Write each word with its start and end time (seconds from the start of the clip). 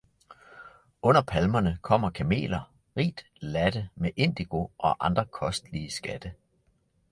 Under 1.03 1.21
palmerne 1.21 1.77
kommer 1.81 2.09
kameler, 2.09 2.73
rigt 2.97 3.25
ladte 3.41 3.89
med 3.95 4.11
indigo 4.15 4.67
og 4.77 5.05
andre 5.05 5.25
kostelige 5.25 5.91
skatte. 5.91 6.33